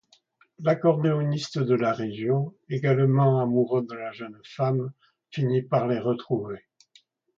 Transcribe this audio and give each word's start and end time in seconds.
L'accordéoniste 0.63 1.59
de 1.59 1.75
la 1.75 1.93
région, 1.93 2.55
également 2.71 3.39
amoureux 3.39 3.85
de 3.87 3.93
la 3.93 4.11
jeune 4.11 4.41
femme, 4.43 4.91
finit 5.29 5.61
par 5.61 5.87
les 5.87 5.99
retrouver. 5.99 6.65